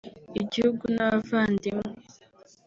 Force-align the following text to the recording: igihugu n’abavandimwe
igihugu 0.41 0.83
n’abavandimwe 0.95 1.89